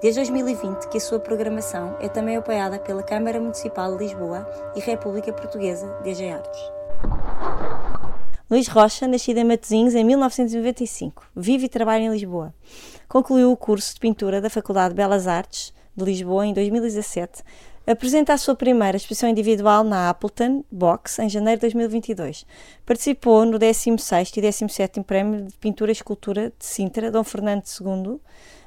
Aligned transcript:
Desde 0.00 0.20
2020 0.20 0.88
que 0.88 0.98
a 0.98 1.00
sua 1.00 1.18
programação 1.18 1.96
é 2.00 2.08
também 2.08 2.36
apoiada 2.36 2.78
pela 2.78 3.02
Câmara 3.02 3.40
Municipal 3.40 3.96
de 3.96 4.04
Lisboa 4.04 4.46
e 4.76 4.80
República 4.80 5.32
Portuguesa 5.32 5.86
DG 6.02 6.30
Artes. 6.30 6.60
Luís 8.50 8.68
Rocha, 8.68 9.08
nascido 9.08 9.38
em 9.38 9.44
Matosinhos 9.44 9.94
em 9.94 10.04
1995, 10.04 11.30
vive 11.34 11.64
e 11.64 11.68
trabalha 11.68 12.02
em 12.02 12.10
Lisboa. 12.10 12.54
Concluiu 13.08 13.50
o 13.50 13.56
curso 13.56 13.94
de 13.94 14.00
pintura 14.00 14.40
da 14.40 14.50
Faculdade 14.50 14.90
de 14.90 14.96
Belas 14.96 15.26
Artes 15.26 15.72
de 15.96 16.04
Lisboa 16.04 16.46
em 16.46 16.52
2017. 16.52 17.42
Apresenta 17.86 18.32
a 18.32 18.38
sua 18.38 18.54
primeira 18.54 18.96
exposição 18.96 19.28
individual 19.28 19.84
na 19.84 20.08
Appleton 20.08 20.64
Box 20.72 21.18
em 21.18 21.28
janeiro 21.28 21.58
de 21.58 21.66
2022. 21.66 22.46
Participou 22.86 23.44
no 23.44 23.58
16º 23.58 24.38
e 24.38 24.40
17º 24.40 25.04
Prémio 25.04 25.44
de 25.44 25.52
Pintura 25.58 25.90
e 25.90 25.92
Escultura 25.92 26.52
de 26.58 26.64
Sintra, 26.64 27.10
Dom 27.10 27.22
Fernando 27.22 27.62
II, 27.64 28.18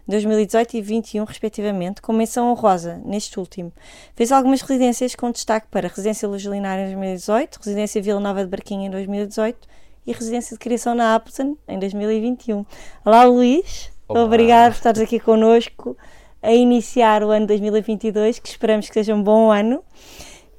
2018 0.07 0.69
e 0.69 0.81
2021, 0.81 1.23
respectivamente, 1.25 2.01
com 2.01 2.13
menção 2.13 2.49
honrosa 2.51 3.01
neste 3.03 3.39
último. 3.39 3.71
Fez 4.15 4.31
algumas 4.31 4.61
residências 4.61 5.15
com 5.15 5.31
destaque 5.31 5.67
para 5.69 5.87
Residência 5.87 6.27
Lugilinária 6.27 6.83
em 6.83 6.93
2018, 6.93 7.57
Residência 7.57 8.01
Vila 8.01 8.19
Nova 8.19 8.43
de 8.43 8.49
Barquinha 8.49 8.87
em 8.87 8.89
2018 8.89 9.67
e 10.05 10.13
Residência 10.13 10.55
de 10.55 10.59
Criação 10.59 10.95
na 10.95 11.15
Appleton 11.15 11.57
em 11.67 11.77
2021. 11.77 12.65
Olá, 13.03 13.25
Luís. 13.25 13.91
Olá. 14.07 14.23
Obrigado 14.23 14.71
por 14.71 14.77
estares 14.77 15.01
aqui 15.01 15.19
connosco 15.19 15.97
a 16.41 16.53
iniciar 16.53 17.23
o 17.23 17.29
ano 17.29 17.45
2022, 17.45 18.39
que 18.39 18.47
esperamos 18.47 18.87
que 18.87 18.93
seja 18.93 19.13
um 19.13 19.21
bom 19.21 19.51
ano. 19.51 19.83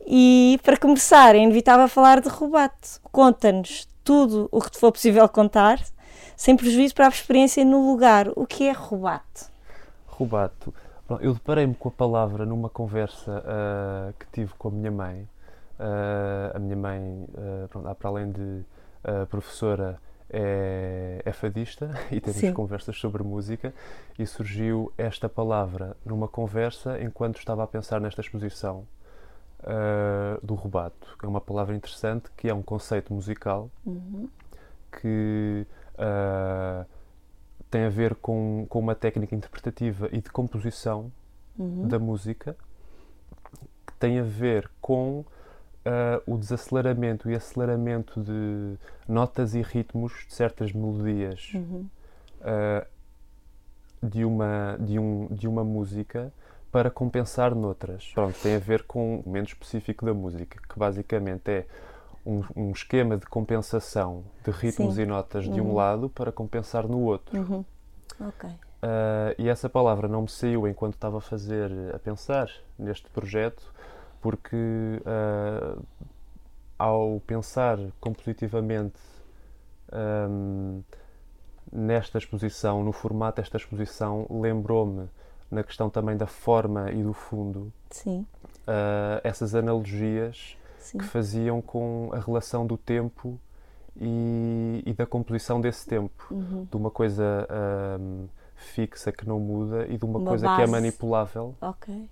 E 0.06 0.60
para 0.62 0.76
começar, 0.76 1.34
é 1.34 1.38
inevitável 1.38 1.88
falar 1.88 2.20
de 2.20 2.28
Rubato. 2.28 3.00
Conta-nos 3.10 3.88
tudo 4.04 4.48
o 4.52 4.60
que 4.60 4.70
te 4.70 4.78
for 4.78 4.92
possível 4.92 5.26
contar 5.28 5.78
sem 6.38 6.56
prejuízo 6.56 6.94
para 6.94 7.06
a 7.06 7.08
experiência 7.08 7.64
no 7.64 7.90
lugar. 7.90 8.28
O 8.36 8.46
que 8.46 8.68
é 8.68 8.72
rubato? 8.72 9.50
Rubato. 10.06 10.72
Eu 11.20 11.34
deparei-me 11.34 11.74
com 11.74 11.88
a 11.88 11.92
palavra 11.92 12.46
numa 12.46 12.68
conversa 12.68 13.42
uh, 13.42 14.14
que 14.16 14.26
tive 14.30 14.54
com 14.54 14.68
a 14.68 14.70
minha 14.70 14.90
mãe. 14.90 15.28
Uh, 15.80 16.54
a 16.54 16.58
minha 16.60 16.76
mãe, 16.76 17.00
uh, 17.00 17.68
pronto, 17.68 17.92
para 17.92 18.08
além 18.08 18.30
de 18.30 18.62
professora, 19.30 19.98
é, 20.30 21.22
é, 21.24 21.32
fadista 21.32 21.90
e 22.12 22.20
temos 22.20 22.38
Sim. 22.38 22.52
conversas 22.52 22.98
sobre 22.98 23.22
música 23.22 23.72
e 24.18 24.26
surgiu 24.26 24.92
esta 24.98 25.28
palavra 25.28 25.96
numa 26.04 26.28
conversa 26.28 27.02
enquanto 27.02 27.38
estava 27.38 27.64
a 27.64 27.66
pensar 27.66 28.00
nesta 28.00 28.20
exposição 28.20 28.86
uh, 29.60 30.44
do 30.44 30.54
rubato, 30.54 31.16
que 31.18 31.24
é 31.24 31.28
uma 31.28 31.40
palavra 31.40 31.74
interessante, 31.74 32.30
que 32.36 32.48
é 32.48 32.52
um 32.52 32.62
conceito 32.62 33.14
musical 33.14 33.70
uhum. 33.86 34.28
que 35.00 35.66
uh, 35.98 36.86
tem 37.70 37.84
a 37.84 37.88
ver 37.90 38.14
com, 38.14 38.66
com 38.68 38.78
uma 38.78 38.94
técnica 38.94 39.34
interpretativa 39.34 40.08
e 40.12 40.20
de 40.20 40.30
composição 40.30 41.12
uhum. 41.58 41.86
da 41.86 41.98
música, 41.98 42.56
que 43.86 43.92
tem 43.98 44.18
a 44.18 44.22
ver 44.22 44.70
com 44.80 45.20
uh, 45.20 45.24
o 46.26 46.38
desaceleramento 46.38 47.30
e 47.30 47.34
aceleramento 47.34 48.22
de 48.22 48.78
notas 49.06 49.54
e 49.54 49.62
ritmos 49.62 50.12
de 50.26 50.34
certas 50.34 50.72
melodias 50.72 51.52
uhum. 51.54 51.86
uh, 52.40 52.86
de, 54.02 54.24
uma, 54.24 54.76
de, 54.80 54.98
um, 54.98 55.26
de 55.30 55.46
uma 55.46 55.64
música 55.64 56.32
para 56.70 56.90
compensar 56.90 57.54
noutras. 57.54 58.10
Pronto, 58.14 58.38
tem 58.42 58.54
a 58.54 58.58
ver 58.58 58.84
com 58.84 59.16
um 59.16 59.22
momento 59.24 59.48
específico 59.48 60.04
da 60.04 60.14
música, 60.14 60.60
que 60.68 60.78
basicamente 60.78 61.50
é 61.50 61.66
um, 62.28 62.44
um, 62.54 62.70
esquema 62.72 63.16
de 63.16 63.26
compensação 63.26 64.22
de 64.44 64.50
ritmos 64.50 64.96
Sim. 64.96 65.02
e 65.02 65.06
notas 65.06 65.44
de 65.44 65.60
uhum. 65.60 65.70
um 65.70 65.74
lado 65.74 66.10
para 66.10 66.30
compensar 66.30 66.86
no 66.86 67.00
outro. 67.00 67.38
Uhum. 67.38 67.64
Ok. 68.20 68.50
Uh, 68.50 69.34
e 69.38 69.48
essa 69.48 69.68
palavra 69.68 70.06
não 70.06 70.22
me 70.22 70.28
saiu 70.28 70.68
enquanto 70.68 70.94
estava 70.94 71.18
a 71.18 71.20
fazer, 71.20 71.72
a 71.94 71.98
pensar 71.98 72.50
neste 72.78 73.08
projeto, 73.10 73.72
porque 74.20 74.56
uh, 74.56 75.82
ao 76.78 77.20
pensar 77.26 77.78
compositivamente 77.98 79.00
um, 80.30 80.82
nesta 81.72 82.18
exposição, 82.18 82.84
no 82.84 82.92
formato 82.92 83.40
desta 83.40 83.56
exposição, 83.56 84.26
lembrou-me 84.30 85.08
na 85.50 85.64
questão 85.64 85.88
também 85.88 86.16
da 86.16 86.26
forma 86.26 86.92
e 86.92 87.02
do 87.02 87.14
fundo 87.14 87.72
uh, 88.06 89.20
essas 89.24 89.54
analogias 89.54 90.58
Sim. 90.88 90.98
que 90.98 91.04
faziam 91.04 91.60
com 91.60 92.08
a 92.14 92.18
relação 92.18 92.66
do 92.66 92.78
tempo 92.78 93.38
e, 94.00 94.82
e 94.86 94.94
da 94.94 95.04
composição 95.04 95.60
desse 95.60 95.86
tempo, 95.86 96.26
uhum. 96.30 96.66
de 96.70 96.76
uma 96.76 96.90
coisa 96.90 97.46
um, 98.00 98.26
fixa 98.56 99.12
que 99.12 99.28
não 99.28 99.38
muda 99.38 99.86
e 99.86 99.98
de 99.98 100.04
uma, 100.06 100.18
uma 100.18 100.30
coisa 100.30 100.46
base. 100.46 100.56
que 100.56 100.62
é 100.62 100.66
manipulável. 100.66 101.54
Ok. 101.60 102.08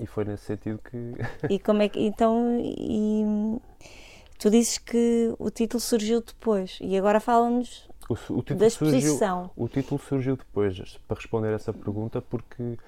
E 0.00 0.06
foi 0.06 0.24
nesse 0.24 0.44
sentido 0.44 0.78
que. 0.78 1.14
e 1.50 1.58
como 1.58 1.82
é 1.82 1.90
que. 1.90 2.00
Então. 2.00 2.58
E, 2.58 3.60
tu 4.38 4.48
dizes 4.48 4.78
que 4.78 5.34
o 5.38 5.50
título 5.50 5.80
surgiu 5.80 6.22
depois 6.22 6.78
e 6.80 6.96
agora 6.96 7.20
fala-nos 7.20 7.86
da 8.56 8.66
exposição. 8.66 9.50
Surgiu, 9.54 9.64
o 9.64 9.68
título 9.68 10.00
surgiu 10.00 10.36
depois, 10.36 10.98
para 11.06 11.16
responder 11.16 11.52
essa 11.52 11.72
pergunta, 11.72 12.22
porque 12.22 12.62
uh, 12.62 12.78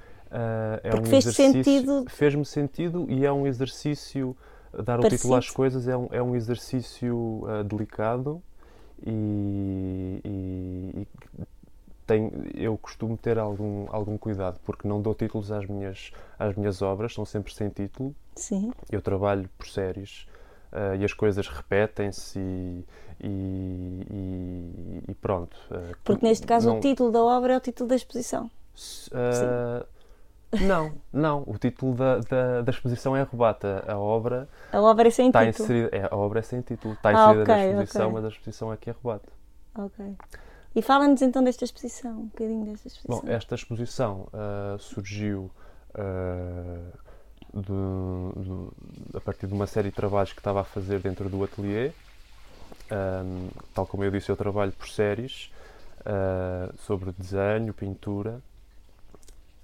é 0.83 0.91
porque 0.91 1.07
um 1.07 1.11
fez 1.11 1.27
exercício. 1.27 1.65
Sentido... 1.65 2.05
Fez-me 2.09 2.47
sentido 2.47 3.07
e 3.11 3.27
é 3.27 3.33
um 3.33 3.47
exercício 3.47 4.35
dar 4.85 5.01
o 5.01 5.09
título 5.09 5.35
às 5.35 5.51
coisas 5.51 5.89
é 5.89 5.97
um, 5.97 6.09
é 6.11 6.23
um 6.23 6.37
exercício 6.37 7.17
uh, 7.17 7.65
delicado 7.65 8.43
e, 9.07 10.21
e, 10.25 11.01
e 11.03 11.09
tem, 12.07 12.33
eu 12.55 12.77
costumo 12.79 13.17
ter 13.17 13.39
algum, 13.39 13.87
algum 13.91 14.17
cuidado 14.17 14.59
porque 14.65 14.89
não 14.89 15.01
dou 15.01 15.15
títulos 15.15 15.53
às 15.53 15.67
minhas, 15.67 16.11
às 16.39 16.57
minhas 16.57 16.81
obras, 16.81 17.13
são 17.13 17.25
sempre 17.25 17.53
sem 17.55 17.69
título. 17.69 18.15
Sim. 18.35 18.73
Eu 18.91 19.03
trabalho 19.03 19.49
por 19.59 19.69
séries 19.69 20.27
uh, 20.73 20.97
e 20.99 21.05
as 21.05 21.13
coisas 21.13 21.47
repetem-se 21.47 22.39
e, 22.39 22.85
e, 23.21 25.03
e, 25.09 25.15
pronto. 25.15 25.57
Uh, 25.71 25.95
porque 26.03 26.27
neste 26.27 26.47
caso 26.47 26.69
não... 26.71 26.79
o 26.79 26.81
título 26.81 27.13
da 27.13 27.23
obra 27.23 27.53
é 27.53 27.57
o 27.57 27.61
título 27.61 27.91
da 27.91 27.97
exposição. 27.97 28.51
Uh, 29.13 29.85
não, 30.53 30.93
não. 31.13 31.43
O 31.47 31.59
título 31.59 31.95
da, 31.95 32.19
da, 32.19 32.63
da, 32.63 32.71
exposição 32.71 33.17
é 33.17 33.23
Rebata. 33.23 33.85
A 33.87 33.99
obra. 33.99 34.49
A 34.73 34.81
obra 34.81 35.09
é 35.09 35.11
sem 35.11 35.27
está 35.27 35.45
título. 35.45 35.65
Inserida, 35.65 35.97
é, 35.97 36.09
a 36.11 36.17
obra 36.17 36.39
é 36.39 36.43
sem 36.43 36.61
título. 36.63 36.95
Está 36.95 37.11
ah, 37.11 37.13
inserida 37.13 37.43
okay, 37.43 37.55
na 37.55 37.83
exposição, 37.83 38.09
okay. 38.09 38.15
mas 38.15 38.25
a 38.25 38.29
exposição 38.29 38.71
aqui 38.71 38.91
é 38.91 38.95
Rebata. 38.95 39.33
Ok. 39.75 40.17
E 40.75 40.83
fala-nos 40.83 41.23
então 41.23 41.43
desta 41.43 41.65
exposição, 41.65 42.13
um 42.13 42.27
bocadinho 42.27 42.65
desta 42.65 42.89
exposição. 42.89 43.21
Bom, 43.27 43.33
esta 43.33 43.55
exposição 43.55 44.29
uh, 44.33 44.79
surgiu 44.79 45.51
uh, 45.95 46.99
de, 47.53 48.43
de, 48.43 49.17
a 49.17 49.21
partir 49.21 49.47
de 49.47 49.55
uma 49.55 49.67
série 49.67 49.91
de 49.91 49.97
trabalhos 49.97 50.33
que 50.33 50.41
estava 50.41 50.61
a 50.61 50.65
fazer 50.65 51.01
dentro 51.01 51.29
do 51.29 51.43
ateliê. 51.43 51.91
Um, 52.91 53.49
tal 53.75 53.87
como 53.87 54.05
eu 54.05 54.11
disse, 54.11 54.31
eu 54.31 54.37
trabalho 54.37 54.73
por 54.73 54.89
séries 54.89 55.51
uh, 56.01 56.75
sobre 56.79 57.13
desenho, 57.13 57.75
pintura 57.75 58.41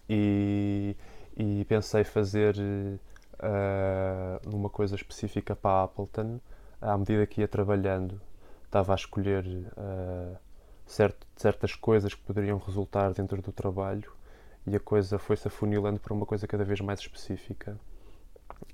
e, 0.09 0.97
e 1.37 1.65
pensei 1.65 2.05
fazer 2.05 2.57
uh, 2.59 4.55
uma 4.55 4.69
coisa 4.69 4.95
específica 4.95 5.55
para 5.55 5.81
a 5.81 5.85
Appleton. 5.85 6.41
À 6.81 6.99
medida 6.99 7.27
que 7.27 7.41
ia 7.41 7.49
trabalhando, 7.49 8.21
estava 8.65 8.93
a 8.93 8.97
escolher 8.97 9.45
uh, 9.47 10.37
certo, 10.87 11.27
certas 11.37 11.75
coisas 11.75 12.13
que 12.13 12.21
poderiam 12.21 12.59
resultar 12.59 13.13
dentro 13.13 13.41
do 13.41 13.53
trabalho 13.53 14.13
e 14.67 14.77
a 14.77 14.81
coisa 14.81 15.19
foi-se 15.19 15.49
afunilando 15.49 16.01
para 16.01 16.13
uma 16.13 16.27
coisa 16.27 16.47
cada 16.47 16.65
vez 16.65 16.81
mais 16.81 17.01
específica. 17.01 17.79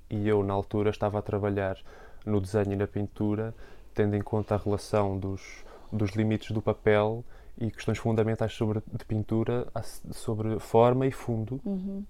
E 0.09 0.29
eu, 0.29 0.43
na 0.43 0.53
altura, 0.53 0.91
estava 0.91 1.19
a 1.19 1.23
trabalhar 1.23 1.77
no 2.25 2.41
desenho 2.41 2.73
e 2.73 2.77
na 2.77 2.87
pintura, 2.87 3.55
tendo 3.95 4.15
em 4.17 4.21
conta 4.21 4.55
a 4.55 4.59
relação 4.59 5.19
dos, 5.19 5.65
dos 5.93 6.11
limites 6.11 6.51
do 6.51 6.63
papel 6.63 7.25
e 7.61 7.71
questões 7.71 7.99
fundamentais 7.99 8.53
sobre 8.55 8.83
de 8.93 9.05
pintura, 9.05 9.67
sobre 10.11 10.59
forma 10.59 11.07
e 11.07 11.13
fundo. 11.13 11.61
Uhum. 11.65 12.05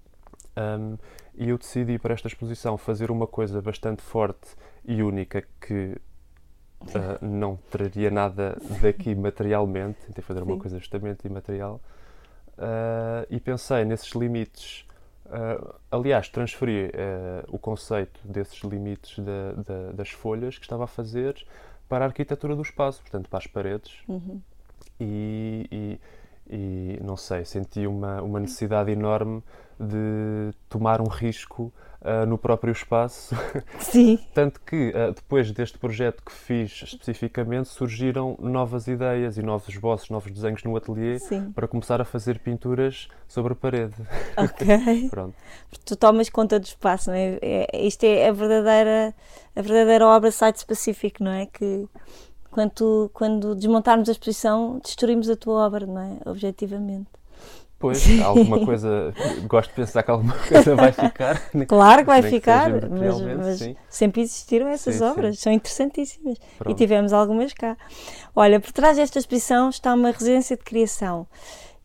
Um, 0.57 0.97
e 1.35 1.49
eu 1.49 1.57
decidi 1.57 1.99
para 1.99 2.13
esta 2.13 2.27
exposição 2.27 2.77
fazer 2.77 3.11
uma 3.11 3.27
coisa 3.27 3.61
bastante 3.61 4.01
forte 4.01 4.55
e 4.85 5.01
única 5.01 5.43
que 5.59 5.97
uh, 6.81 7.25
não 7.25 7.57
traria 7.69 8.09
nada 8.09 8.57
daqui 8.81 9.13
materialmente, 9.15 9.99
tentei 10.05 10.23
fazer 10.23 10.41
Sim. 10.41 10.45
uma 10.45 10.57
coisa 10.57 10.79
justamente 10.79 11.25
imaterial. 11.25 11.81
Uh, 12.57 13.27
e 13.29 13.39
pensei 13.39 13.85
nesses 13.85 14.11
limites 14.11 14.85
Uh, 15.31 15.75
aliás, 15.89 16.27
transferi 16.27 16.91
o 17.47 17.57
conceito 17.57 18.19
desses 18.25 18.59
limites 18.63 19.15
das 19.95 20.09
folhas 20.09 20.57
que 20.57 20.65
estava 20.65 20.83
a 20.83 20.87
fazer 20.87 21.47
para 21.87 22.03
a 22.03 22.07
arquitetura 22.09 22.53
do 22.53 22.61
espaço, 22.61 23.01
portanto, 23.01 23.29
para 23.29 23.39
as 23.39 23.47
paredes. 23.47 24.03
Uhum. 24.09 24.41
E, 25.03 25.67
e, 25.71 25.99
e, 26.47 26.99
não 27.03 27.17
sei, 27.17 27.43
senti 27.43 27.87
uma, 27.87 28.21
uma 28.21 28.39
necessidade 28.39 28.91
enorme 28.91 29.41
de 29.79 30.53
tomar 30.69 31.01
um 31.01 31.07
risco 31.07 31.73
uh, 32.01 32.23
no 32.27 32.37
próprio 32.37 32.71
espaço. 32.71 33.35
Sim. 33.79 34.19
Tanto 34.31 34.61
que 34.61 34.89
uh, 34.89 35.11
depois 35.11 35.51
deste 35.51 35.79
projeto 35.79 36.23
que 36.23 36.31
fiz 36.31 36.83
especificamente 36.83 37.67
surgiram 37.69 38.37
novas 38.39 38.87
ideias 38.87 39.39
e 39.39 39.41
novos 39.41 39.69
esboços, 39.69 40.11
novos 40.11 40.31
desenhos 40.31 40.63
no 40.63 40.75
ateliê 40.75 41.17
Sim. 41.17 41.51
para 41.51 41.67
começar 41.67 41.99
a 41.99 42.05
fazer 42.05 42.37
pinturas 42.37 43.07
sobre 43.27 43.53
a 43.53 43.55
parede. 43.55 43.95
Ok. 44.37 45.09
Pronto. 45.09 45.35
Tu 45.83 45.95
tomas 45.95 46.29
conta 46.29 46.59
do 46.59 46.65
espaço, 46.65 47.09
não 47.09 47.17
é? 47.17 47.39
é 47.41 47.87
isto 47.87 48.03
é 48.03 48.27
a 48.27 48.31
verdadeira, 48.31 49.15
a 49.55 49.61
verdadeira 49.63 50.05
obra 50.05 50.29
site-specific, 50.29 51.23
não 51.23 51.31
é? 51.31 51.47
Que 51.47 51.87
quando, 52.51 53.09
quando 53.13 53.55
desmontarmos 53.55 54.09
a 54.09 54.11
exposição, 54.11 54.79
destruímos 54.83 55.29
a 55.29 55.35
tua 55.35 55.65
obra, 55.65 55.85
não 55.85 56.01
é? 56.01 56.29
Objetivamente. 56.29 57.07
Pois, 57.79 58.21
alguma 58.21 58.63
coisa, 58.63 59.11
gosto 59.47 59.69
de 59.69 59.75
pensar 59.75 60.03
que 60.03 60.11
alguma 60.11 60.35
coisa 60.47 60.75
vai 60.75 60.91
ficar. 60.91 61.41
Claro 61.67 62.01
que 62.01 62.07
vai 62.07 62.21
ficar, 62.21 62.69
mas, 62.87 63.19
mas 63.19 63.75
sempre 63.89 64.21
existiram 64.21 64.67
essas 64.67 64.95
Sim, 64.95 65.03
obras, 65.03 65.37
sim. 65.37 65.41
são 65.41 65.51
interessantíssimas. 65.51 66.37
E 66.37 66.57
Pronto. 66.59 66.77
tivemos 66.77 67.11
algumas 67.11 67.53
cá. 67.53 67.75
Olha, 68.35 68.59
por 68.59 68.71
trás 68.71 68.97
desta 68.97 69.17
exposição 69.17 69.69
está 69.69 69.95
uma 69.95 70.11
residência 70.11 70.55
de 70.55 70.63
criação. 70.63 71.25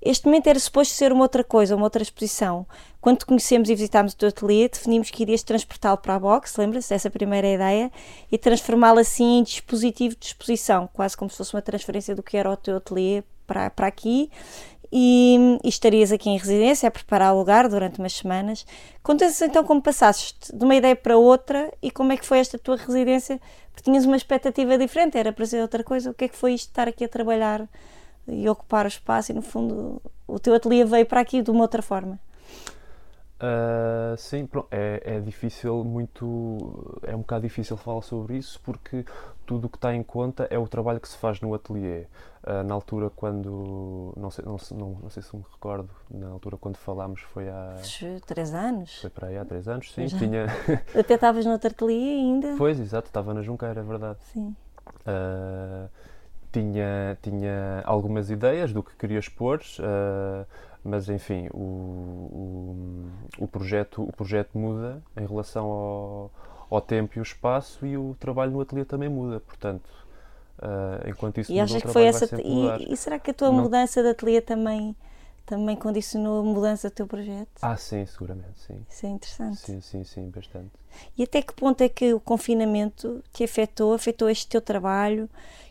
Este 0.09 0.27
momento 0.27 0.47
era 0.47 0.59
suposto 0.61 0.95
ser 0.95 1.13
uma 1.13 1.25
outra 1.25 1.43
coisa, 1.43 1.75
uma 1.75 1.83
outra 1.83 2.01
exposição. 2.01 2.65
Quando 3.01 3.19
te 3.19 3.27
conhecemos 3.27 3.69
e 3.69 3.75
visitámos 3.75 4.13
o 4.13 4.17
teu 4.17 4.29
ateliê, 4.29 4.69
definimos 4.69 5.11
que 5.11 5.25
irias 5.25 5.43
transportá-lo 5.43 5.99
para 5.99 6.15
a 6.15 6.19
box, 6.21 6.57
lembra-se 6.57 6.91
dessa 6.91 7.11
primeira 7.11 7.49
ideia, 7.49 7.91
e 8.31 8.39
transformá-lo 8.39 9.01
assim 9.01 9.39
em 9.39 9.43
dispositivo 9.43 10.15
de 10.15 10.27
exposição, 10.27 10.89
quase 10.93 11.17
como 11.17 11.29
se 11.29 11.37
fosse 11.37 11.55
uma 11.55 11.63
transferência 11.63 12.15
do 12.15 12.23
que 12.23 12.37
era 12.37 12.49
o 12.49 12.57
teu 12.57 12.77
ateliê 12.77 13.25
para, 13.49 13.69
para 13.69 13.89
aqui. 13.89 14.31
E, 14.93 15.59
e 15.65 15.69
estarias 15.69 16.13
aqui 16.13 16.31
em 16.31 16.39
residência 16.39 16.87
a 16.87 16.93
preparar 16.93 17.35
o 17.35 17.39
lugar 17.39 17.69
durante 17.69 17.99
umas 17.99 18.13
semanas. 18.13 18.65
Conta-nos 19.03 19.43
então 19.43 19.65
como 19.65 19.83
passaste 19.83 20.57
de 20.57 20.65
uma 20.65 20.77
ideia 20.77 20.95
para 20.95 21.19
outra 21.19 21.73
e 21.83 21.91
como 21.91 22.13
é 22.13 22.17
que 22.17 22.25
foi 22.25 22.39
esta 22.39 22.57
tua 22.57 22.77
residência, 22.77 23.41
porque 23.73 23.91
tinhas 23.91 24.05
uma 24.05 24.17
expectativa 24.17 24.79
diferente, 24.79 25.19
era 25.19 25.33
para 25.33 25.45
ser 25.45 25.61
outra 25.61 25.83
coisa. 25.83 26.13
O 26.13 26.15
que 26.15 26.27
é 26.27 26.29
que 26.29 26.37
foi 26.37 26.55
isto 26.55 26.67
de 26.67 26.71
estar 26.71 26.87
aqui 26.87 27.05
a 27.05 27.09
trabalhar 27.09 27.69
e 28.29 28.49
ocupar 28.49 28.85
o 28.85 28.89
espaço 28.89 29.33
e 29.33 29.35
no 29.35 29.43
fundo 29.43 30.01
o 30.27 30.39
teu 30.39 30.55
ateliê 30.55 30.85
veio 30.85 31.07
para 31.07 31.21
aqui 31.21 31.43
de 31.43 31.51
uma 31.51 31.63
outra 31.63 31.83
forma? 31.83 32.19
Ah, 33.39 34.15
sim, 34.17 34.47
pronto, 34.47 34.69
é, 34.71 35.03
é 35.05 35.21
difícil, 35.21 35.85
muito. 35.85 36.99
É 37.03 37.15
um 37.15 37.19
bocado 37.19 37.43
difícil 37.43 37.77
falar 37.77 38.01
sobre 38.01 38.37
isso 38.39 38.59
porque 38.65 39.05
tudo 39.45 39.67
o 39.67 39.69
que 39.69 39.77
está 39.77 39.95
em 39.95 40.03
conta 40.03 40.47
é 40.51 40.59
o 40.59 40.67
trabalho 40.67 40.99
que 40.99 41.09
se 41.09 41.19
faz 41.19 41.39
no 41.43 41.53
ateliê. 41.53 42.07
Ah, 42.43 42.63
na 42.63 42.73
altura, 42.75 43.11
quando. 43.11 44.15
Não 44.17 44.31
sei, 44.31 44.43
não, 44.45 44.57
se- 44.57 44.73
não, 44.73 44.91
não 45.03 45.11
sei 45.11 45.23
se 45.23 45.37
me 45.37 45.45
recordo, 45.53 45.91
na 46.11 46.29
altura 46.29 46.57
quando 46.57 46.77
falámos 46.79 47.21
foi 47.21 47.47
há. 47.49 47.75
Três 48.25 48.55
anos? 48.55 49.01
Foi 49.03 49.11
para 49.11 49.29
aí 49.29 49.37
há 49.37 49.45
três 49.45 49.69
anos, 49.69 49.93
sim. 49.93 50.09
Já. 50.09 50.17
Tinha. 50.19 50.47
Até 50.99 51.15
estavas 51.15 51.45
no 51.45 51.53
ateliê 51.53 52.15
ainda? 52.15 52.55
Pois, 52.57 52.81
exato, 52.81 53.09
estava 53.09 53.35
na 53.35 53.43
Junqueira, 53.43 53.81
é 53.81 53.85
verdade. 53.85 54.19
Sim. 54.33 54.57
Uh, 55.05 55.91
tinha, 56.53 57.19
tinha 57.23 57.83
algumas 57.85 58.31
ideias 58.31 58.73
do 58.73 58.83
que 58.83 58.95
queria 58.97 59.19
expor, 59.19 59.61
uh, 59.81 60.47
mas 60.85 61.09
enfim, 61.09 61.49
o, 61.53 61.59
o, 63.39 63.45
o 63.45 63.49
projeto, 63.49 64.03
o 64.03 64.13
projeto 64.13 64.57
muda 64.59 65.03
em 65.17 65.27
relação 65.27 65.67
ao, 65.67 66.31
ao 66.71 66.81
tempo 66.81 67.19
e 67.19 67.21
o 67.21 67.23
espaço 67.23 67.85
e 67.87 67.97
o 67.97 68.17
trabalho 68.21 68.53
no 68.53 68.61
ateliê 68.61 68.85
também 68.85 69.09
muda, 69.09 69.41
portanto, 69.41 69.89
uh, 70.59 71.09
enquanto 71.09 71.41
isso 71.41 71.53
E 71.53 71.63
o 71.63 71.67
que 71.67 71.89
foi 71.89 72.05
essa. 72.05 72.25
E, 72.43 72.93
e 72.93 72.97
será 72.97 73.19
que 73.19 73.31
a 73.31 73.35
tua 73.35 73.51
Não- 73.51 73.63
mudança 73.63 74.03
de 74.03 74.09
ateliê 74.11 74.41
também, 74.41 74.95
também 75.45 75.77
condicionou 75.77 76.41
a 76.41 76.43
mudança 76.45 76.89
do 76.91 76.93
teu 76.95 77.07
projeto? 77.07 77.61
Ah, 77.61 77.77
sim, 77.77 78.07
seguramente, 78.07 78.59
sim. 78.61 78.87
Isso 78.89 79.07
é 79.07 79.09
interessante. 79.11 79.59
Sim, 79.61 79.81
sim, 79.81 80.05
sim, 80.05 80.31
bastante. 80.31 80.71
E 81.19 81.23
até 81.25 81.43
que 81.43 81.53
ponto 81.53 81.81
é 81.83 81.89
que 81.89 82.15
o 82.15 82.21
confinamento 82.21 83.23
te 83.33 83.45
afetou, 83.45 83.93
afetou 83.95 84.29
este 84.31 84.47
teu 84.49 84.61
trabalho 84.61 85.29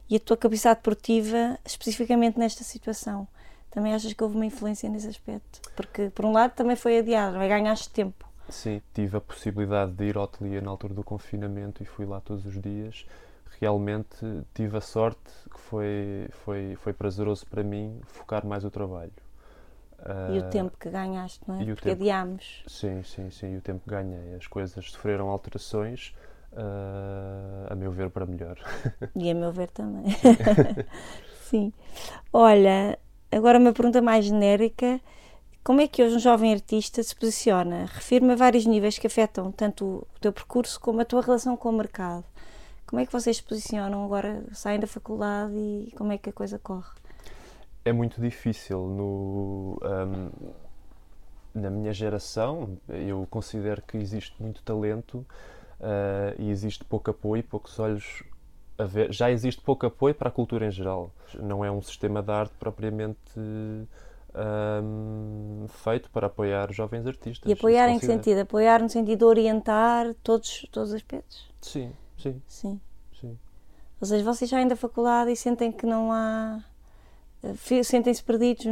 e 0.09 0.15
a 0.17 0.19
tua 0.19 0.37
capacidade 0.37 0.81
produtiva, 0.81 1.59
especificamente 1.65 2.39
nesta 2.39 2.63
situação? 2.63 3.27
Também 3.71 3.93
achas 3.93 4.13
que 4.13 4.23
houve 4.23 4.35
uma 4.35 4.45
influência 4.45 4.89
nesse 4.89 5.07
aspecto? 5.07 5.61
Porque, 5.75 6.09
por 6.11 6.25
um 6.25 6.31
lado, 6.31 6.53
também 6.53 6.75
foi 6.75 6.99
adiado? 6.99 7.37
Ganhaste 7.37 7.89
tempo. 7.89 8.25
Sim, 8.49 8.81
tive 8.93 9.17
a 9.17 9.21
possibilidade 9.21 9.91
de 9.93 10.05
ir 10.05 10.17
ao 10.17 10.23
ateliê 10.23 10.61
na 10.61 10.69
altura 10.71 10.93
do 10.93 11.03
confinamento 11.03 11.81
e 11.81 11.85
fui 11.85 12.05
lá 12.05 12.19
todos 12.21 12.45
os 12.45 12.59
dias. 12.61 13.05
Realmente 13.59 14.17
tive 14.53 14.77
a 14.77 14.81
sorte 14.81 15.31
que 15.51 15.59
foi, 15.59 16.27
foi, 16.31 16.75
foi 16.75 16.93
prazeroso 16.93 17.45
para 17.47 17.63
mim 17.63 17.99
focar 18.05 18.45
mais 18.45 18.63
o 18.65 18.69
trabalho. 18.71 19.13
E 20.31 20.33
o 20.37 20.43
Ah, 20.43 20.55
tempo 20.55 20.77
que 20.77 20.87
ganhaste, 20.97 21.41
não 21.47 21.55
é? 21.61 21.65
e 21.65 21.71
Porque 21.71 21.89
tempo. 21.89 21.95
adiámos. 21.95 22.45
Sim, 22.67 23.03
sim, 23.03 23.29
sim, 23.31 23.53
e 23.55 23.57
o 23.57 23.61
tempo 23.61 23.81
que 23.83 23.89
ganhei. 23.91 24.35
As 24.35 24.47
coisas 24.47 24.91
sofreram 24.91 25.29
alterações, 25.29 26.15
ah, 26.55 27.67
a 27.69 27.75
meu 27.75 27.91
ver, 27.91 28.09
para 28.09 28.25
melhor. 28.25 28.57
E 29.15 29.29
a 29.29 29.33
meu 29.33 29.51
ver 29.51 29.69
também. 29.71 30.05
Sim. 31.43 31.73
Olha, 32.31 32.97
agora 33.31 33.59
uma 33.59 33.73
pergunta 33.73 34.01
mais 34.01 34.25
genérica. 34.25 34.99
Como 35.63 35.81
é 35.81 35.87
que 35.87 36.03
hoje 36.03 36.15
um 36.15 36.19
jovem 36.19 36.53
artista 36.53 37.01
se 37.01 37.15
posiciona? 37.15 37.85
Refirma 37.85 38.33
a 38.33 38.35
vários 38.35 38.65
níveis 38.65 38.99
que 38.99 39.07
afetam 39.07 39.51
tanto 39.51 40.07
o 40.15 40.19
teu 40.19 40.31
percurso 40.31 40.79
como 40.79 41.01
a 41.01 41.05
tua 41.05 41.21
relação 41.21 41.57
com 41.57 41.69
o 41.69 41.73
mercado. 41.73 42.23
Como 42.85 43.01
é 43.01 43.05
que 43.05 43.11
vocês 43.11 43.37
se 43.37 43.43
posicionam 43.43 44.05
agora, 44.05 44.43
saem 44.53 44.79
da 44.79 44.85
faculdade 44.85 45.53
e 45.53 45.91
como 45.97 46.11
é 46.11 46.17
que 46.19 46.29
a 46.29 46.33
coisa 46.33 46.59
corre? 46.59 46.91
É 47.83 47.91
muito 47.91 48.21
difícil 48.21 48.87
no, 48.87 49.79
ahm, 49.81 50.29
na 51.53 51.69
minha 51.71 51.91
geração. 51.91 52.77
Eu 52.87 53.27
considero 53.29 53.81
que 53.81 53.97
existe 53.97 54.35
muito 54.39 54.61
talento 54.61 55.25
ah, 55.81 56.33
e 56.37 56.49
existe 56.49 56.83
pouco 56.83 57.11
apoio, 57.11 57.43
poucos 57.43 57.79
olhos 57.79 58.23
a 58.77 58.83
ver. 58.83 59.11
Já 59.11 59.31
existe 59.31 59.61
pouco 59.61 59.85
apoio 59.85 60.13
para 60.13 60.29
a 60.29 60.31
cultura 60.31 60.65
em 60.67 60.71
geral. 60.71 61.11
Não 61.41 61.63
é 61.63 61.71
um 61.71 61.81
sistema 61.81 62.21
de 62.21 62.31
arte 62.31 62.53
propriamente 62.59 63.19
ahm, 64.33 65.67
feito 65.67 66.09
para 66.09 66.27
apoiar 66.27 66.71
jovens 66.73 67.07
artistas. 67.07 67.49
E 67.49 67.53
apoiar 67.53 67.89
em 67.89 67.99
que 67.99 68.05
sentido? 68.05 68.39
Apoiar 68.39 68.81
no 68.81 68.89
sentido 68.89 69.19
de 69.19 69.25
orientar 69.25 70.13
todos, 70.23 70.67
todos 70.71 70.89
os 70.89 70.95
aspectos? 70.95 71.47
Sim, 71.61 71.93
sim, 72.17 72.41
Sim. 72.47 72.79
sim. 73.19 73.37
Ou 73.99 74.07
seja, 74.07 74.23
vocês 74.23 74.49
saem 74.49 74.67
da 74.67 74.75
faculdade 74.75 75.31
e 75.31 75.35
sentem 75.35 75.71
que 75.71 75.85
não 75.85 76.11
há. 76.11 76.63
Sentem-se 77.83 78.23
perdidos, 78.23 78.65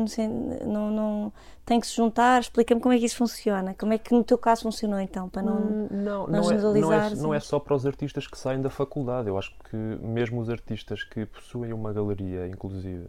não, 0.66 0.92
não, 0.92 1.34
têm 1.66 1.80
que 1.80 1.88
se 1.88 1.96
juntar. 1.96 2.42
Explica-me 2.42 2.82
como 2.82 2.94
é 2.94 2.98
que 2.98 3.06
isso 3.06 3.18
funciona. 3.18 3.76
Como 3.78 3.94
é 3.94 3.98
que 3.98 4.14
no 4.14 4.24
teu 4.24 4.38
caso 4.38 4.64
funcionou 4.64 5.00
então? 5.00 5.30
Para 5.30 5.42
não... 5.42 5.56
Hum, 5.56 5.88
não, 5.92 6.28
não 6.28 6.28
não, 6.28 6.28
é, 6.28 6.28
não, 6.28 6.40
é, 6.40 6.56
generalizar, 6.56 7.16
não 7.18 7.34
é 7.34 7.40
sim. 7.40 7.48
só 7.48 7.60
para 7.60 7.76
os 7.76 7.86
artistas 7.86 8.28
que 8.28 8.38
saem 8.38 8.62
da 8.62 8.70
faculdade. 8.70 9.28
Eu 9.28 9.38
acho 9.38 9.54
que 9.70 9.76
mesmo 9.76 10.42
os 10.42 10.50
artistas 10.50 11.04
que 11.04 11.26
possuem 11.26 11.74
uma 11.74 11.94
galeria, 11.94 12.48
inclusive, 12.48 13.08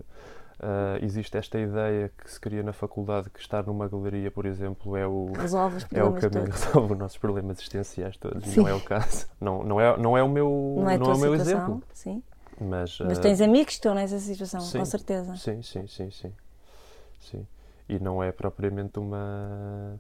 ah, 0.61 0.99
existe 1.03 1.37
esta 1.37 1.59
ideia 1.59 2.11
que 2.17 2.31
se 2.31 2.41
cria 2.41 2.63
na 2.63 2.73
faculdade 2.73 3.29
que 3.29 3.41
estar 3.41 3.67
numa 3.67 3.89
galeria, 3.89 4.31
por 4.31 4.47
exemplo, 4.47 4.97
é 4.97 5.07
o, 5.07 5.31
é 5.93 6.03
o 6.03 6.13
caminho 6.13 6.15
que 6.15 6.29
todos. 6.31 6.49
resolve 6.65 6.93
os 6.95 6.99
nossos 6.99 7.19
problemas 7.19 7.59
existenciais 7.59 8.17
todos. 8.17 8.45
Sim. 8.47 8.61
não 8.61 8.69
é 8.69 8.75
o 8.75 8.81
caso. 8.81 9.27
Não, 9.41 9.63
não, 9.63 9.81
é, 9.81 9.97
não 9.99 10.17
é 10.17 10.23
o 10.23 10.29
meu, 10.29 10.77
Não 10.79 10.91
é 10.91 10.97
não 10.97 11.11
é 11.11 11.15
o 11.15 11.19
meu 11.19 11.35
exemplo. 11.35 11.83
sim. 11.93 12.23
Mas, 12.61 12.99
Mas 13.01 13.19
ah, 13.19 13.23
tens 13.23 13.41
amigos 13.41 13.67
que 13.67 13.73
estão 13.73 13.95
nessa 13.95 14.19
situação, 14.19 14.61
sim. 14.61 14.79
com 14.79 14.85
certeza. 14.85 15.37
Sim, 15.37 15.63
sim, 15.63 15.87
sim, 15.87 16.11
sim. 16.11 16.33
sim. 17.21 17.47
E 17.89 17.99
não 17.99 18.23
é 18.23 18.33
propriamente 18.33 18.99
uma, 18.99 19.99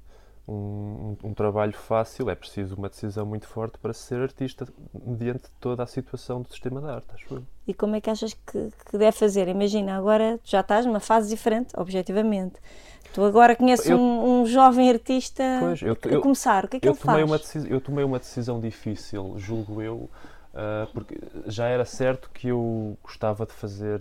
um, 0.48 1.16
um- 1.22 1.34
trabalho 1.34 1.72
fácil, 1.72 2.30
é 2.30 2.34
preciso 2.34 2.76
uma 2.76 2.88
decisão 2.88 3.26
muito 3.26 3.46
forte 3.46 3.76
para 3.78 3.92
ser 3.92 4.20
artista 4.20 4.66
diante 4.94 5.44
de 5.44 5.50
toda 5.60 5.82
a 5.82 5.86
situação 5.86 6.40
do 6.40 6.48
sistema 6.48 6.80
da 6.80 6.94
arte, 6.94 7.06
acho 7.14 7.34
eu. 7.34 7.42
E 7.66 7.74
como 7.74 7.96
é 7.96 8.00
que 8.00 8.08
achas 8.10 8.34
que, 8.34 8.70
que 8.90 8.98
deve 8.98 9.12
fazer? 9.12 9.48
Imagina, 9.48 9.96
agora 9.96 10.38
tu 10.42 10.50
já 10.50 10.60
estás 10.60 10.86
numa 10.86 11.00
fase 11.00 11.28
diferente, 11.28 11.68
objetivamente. 11.76 12.54
Tu 13.12 13.22
agora 13.22 13.54
conheces 13.54 13.88
Eu- 13.88 13.98
um, 13.98 14.40
um 14.42 14.46
jovem 14.46 14.90
artista 14.90 15.42
Pois, 15.60 15.80
eu- 15.82 15.92
a 15.92 16.20
começar. 16.20 16.64
O 16.64 16.68
que 16.68 16.76
é 16.78 16.80
que 16.80 16.88
Eu 16.88 16.92
ele 16.92 16.98
tomei, 16.98 17.16
faz? 17.20 17.30
uma 17.30 17.38
decisão, 17.38 17.70
eu 17.70 17.80
tomei 17.80 18.04
uma 18.04 18.18
decisão 18.18 18.60
difícil, 18.60 19.34
julgo 19.38 19.80
eu, 19.80 20.10
ah, 20.54 20.88
porque 20.92 21.18
já 21.46 21.66
era 21.66 21.84
certo 21.84 22.30
que 22.30 22.48
eu 22.48 22.96
gostava 23.02 23.44
de 23.44 23.52
fazer, 23.52 24.00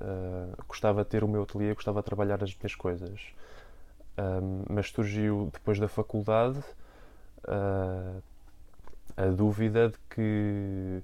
ah, 0.00 0.54
gostava 0.66 1.04
de 1.04 1.10
ter 1.10 1.22
o 1.22 1.28
meu 1.28 1.42
ateliê, 1.42 1.74
gostava 1.74 2.00
de 2.00 2.06
trabalhar 2.06 2.42
as 2.42 2.54
minhas 2.56 2.74
coisas. 2.74 3.20
Ahm, 4.16 4.64
mas 4.68 4.90
surgiu 4.90 5.50
depois 5.52 5.78
da 5.78 5.88
faculdade 5.88 6.62
ah, 7.44 8.18
a 9.16 9.26
dúvida 9.26 9.88
de 9.90 9.98
que 10.10 11.02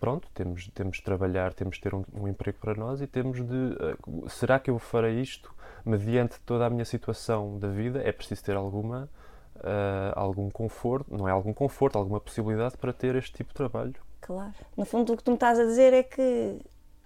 pronto, 0.00 0.28
temos, 0.34 0.68
temos 0.68 0.98
de 0.98 1.02
trabalhar, 1.02 1.54
temos 1.54 1.76
de 1.76 1.82
ter 1.82 1.94
um, 1.94 2.04
um 2.14 2.28
emprego 2.28 2.58
para 2.60 2.74
nós 2.74 3.00
e 3.00 3.06
temos 3.06 3.38
de 3.38 3.76
ah, 3.80 4.28
será 4.28 4.58
que 4.58 4.70
eu 4.70 4.78
farei 4.78 5.20
isto 5.20 5.54
mediante 5.84 6.40
toda 6.40 6.66
a 6.66 6.70
minha 6.70 6.84
situação 6.84 7.58
da 7.58 7.68
vida? 7.68 8.00
É 8.02 8.12
preciso 8.12 8.44
ter 8.44 8.56
alguma 8.56 9.08
uh, 9.56 10.12
algum 10.14 10.50
conforto, 10.50 11.14
não 11.16 11.28
é 11.28 11.30
algum 11.32 11.52
conforto, 11.52 11.96
alguma 11.96 12.20
possibilidade 12.20 12.76
para 12.76 12.92
ter 12.92 13.14
este 13.16 13.32
tipo 13.32 13.50
de 13.50 13.54
trabalho. 13.54 13.94
Claro. 14.26 14.54
No 14.76 14.84
fundo, 14.84 15.12
o 15.12 15.16
que 15.16 15.22
tu 15.22 15.30
me 15.30 15.36
estás 15.36 15.56
a 15.56 15.64
dizer 15.64 15.92
é 15.92 16.02
que 16.02 16.58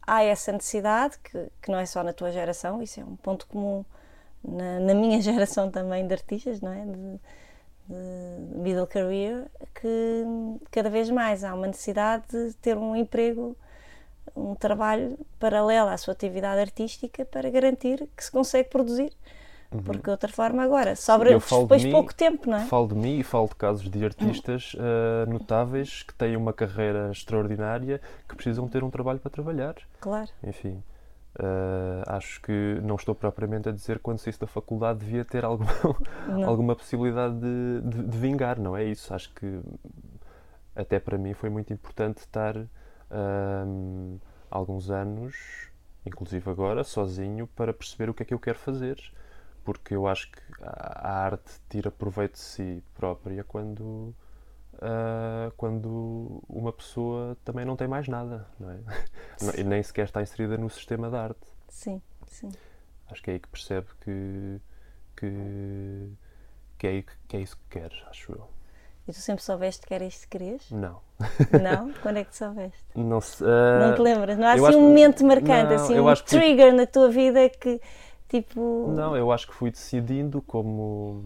há 0.07 0.23
essa 0.23 0.51
necessidade, 0.53 1.19
que, 1.19 1.49
que 1.61 1.71
não 1.71 1.79
é 1.79 1.85
só 1.85 2.03
na 2.03 2.15
tua 2.15 2.33
geração, 2.33 2.83
isso 2.83 2.99
é 2.99 3.05
um 3.05 3.15
ponto 3.17 3.47
comum 3.47 3.85
na, 4.43 4.81
na 4.81 4.95
minha 4.95 5.21
geração 5.23 5.71
também 5.71 6.07
de 6.07 6.15
artistas, 6.15 6.63
não 6.63 6.73
é? 6.73 6.87
De, 6.87 7.21
de 7.89 8.59
middle 8.59 8.87
career, 8.87 9.51
que 9.75 10.25
cada 10.71 10.89
vez 10.89 11.11
mais 11.11 11.45
há 11.45 11.55
uma 11.55 11.67
necessidade 11.67 12.25
de 12.31 12.55
ter 12.55 12.77
um 12.79 12.97
emprego, 12.97 13.55
um 14.35 14.55
trabalho 14.55 15.19
paralelo 15.39 15.91
à 15.91 15.99
sua 15.99 16.13
atividade 16.13 16.59
artística 16.59 17.25
para 17.27 17.51
garantir 17.51 18.09
que 18.17 18.25
se 18.25 18.31
consegue 18.31 18.71
produzir 18.71 19.13
Uhum. 19.73 19.83
Porque 19.83 20.03
de 20.03 20.11
outra 20.11 20.29
forma 20.29 20.65
agora 20.65 20.97
sobra 20.97 21.39
depois 21.39 21.81
de 21.81 21.87
mim, 21.87 21.93
pouco 21.93 22.13
tempo, 22.13 22.51
não 22.51 22.59
é? 22.59 22.67
Falo 22.67 22.89
de 22.89 22.95
mim 22.97 23.21
e 23.21 23.23
falo 23.23 23.47
de 23.49 23.55
casos 23.55 23.89
de 23.89 24.05
artistas 24.05 24.75
uh, 24.75 25.31
notáveis 25.31 26.03
que 26.03 26.13
têm 26.13 26.37
uma 26.37 26.53
carreira 26.53 27.09
extraordinária 27.13 28.01
que 28.29 28.35
precisam 28.35 28.67
ter 28.67 28.83
um 28.83 28.91
trabalho 28.91 29.21
para 29.21 29.31
trabalhar. 29.31 29.77
Claro. 30.01 30.29
Enfim. 30.43 30.83
Uh, 31.39 32.03
acho 32.09 32.43
que 32.43 32.81
não 32.83 32.97
estou 32.97 33.15
propriamente 33.15 33.69
a 33.69 33.73
dizer 33.73 34.01
quando 34.01 34.19
saísse 34.19 34.41
da 34.41 34.49
faculdade 34.49 34.99
devia 34.99 35.25
ter 35.25 35.45
alguma, 35.45 35.71
alguma 36.45 36.75
possibilidade 36.75 37.37
de, 37.39 37.81
de, 37.83 38.03
de, 38.09 38.19
vingar, 38.19 38.59
não 38.59 38.77
é 38.77 38.83
isso? 38.83 39.15
Acho 39.15 39.33
que 39.35 39.61
até 40.75 40.99
para 40.99 41.17
mim 41.17 41.33
foi 41.33 41.49
muito 41.49 41.73
importante 41.73 42.19
estar 42.19 42.57
uh, 42.57 44.21
alguns 44.51 44.91
anos, 44.91 45.71
inclusive 46.05 46.51
agora, 46.51 46.83
sozinho, 46.83 47.47
para 47.47 47.73
perceber 47.73 48.11
o 48.11 48.15
que 48.15 48.25
é 48.25 48.27
que 48.27 48.35
eu 48.35 48.39
quero 48.41 48.59
fazer 48.59 49.01
porque 49.73 49.95
eu 49.95 50.09
acho 50.09 50.29
que 50.33 50.41
a 50.61 51.27
arte 51.27 51.53
tira 51.69 51.93
proveito 51.93 52.33
de 52.33 52.41
si 52.41 52.83
própria 52.93 53.45
quando, 53.45 53.83
uh, 54.75 55.53
quando 55.57 56.43
uma 56.49 56.73
pessoa 56.73 57.37
também 57.45 57.65
não 57.65 57.77
tem 57.77 57.87
mais 57.87 58.09
nada, 58.09 58.49
não 58.59 58.69
é? 58.69 58.81
e 59.57 59.63
nem 59.63 59.81
sequer 59.81 60.07
está 60.07 60.21
inserida 60.21 60.59
no 60.59 60.69
sistema 60.69 61.09
da 61.09 61.23
arte. 61.23 61.47
Sim, 61.69 62.03
sim. 62.27 62.51
Acho 63.09 63.23
que 63.23 63.31
é 63.31 63.35
aí 63.35 63.39
que 63.39 63.47
percebe 63.47 63.87
que, 64.01 64.61
que, 65.17 66.13
que, 66.77 66.87
é, 66.89 67.05
que 67.29 67.37
é 67.37 67.41
isso 67.41 67.57
que 67.57 67.79
queres, 67.79 68.03
acho 68.09 68.33
eu. 68.33 68.49
E 69.07 69.13
tu 69.13 69.21
sempre 69.21 69.45
soubeste 69.45 69.87
que 69.87 69.95
era 69.95 70.05
isto 70.05 70.23
que 70.23 70.37
querias? 70.37 70.69
Não. 70.73 71.01
Não? 71.63 71.93
Quando 72.03 72.17
é 72.17 72.25
que 72.25 72.37
soubeste? 72.37 72.85
Não, 72.97 73.19
uh, 73.19 73.81
não 73.81 73.95
te 73.95 74.01
lembras? 74.01 74.37
Não 74.37 74.49
há 74.49 74.53
assim 74.55 74.77
um 74.77 74.89
momento 74.89 75.25
marcante, 75.25 75.75
não, 75.75 75.77
assim 75.77 76.01
um 76.01 76.15
trigger 76.15 76.71
que... 76.71 76.77
na 76.77 76.87
tua 76.87 77.09
vida 77.09 77.49
que 77.49 77.81
Tipo. 78.31 78.93
Não, 78.95 79.17
eu 79.17 79.33
acho 79.33 79.49
que 79.49 79.55
fui 79.55 79.73
decidindo 79.73 80.41
como. 80.41 81.25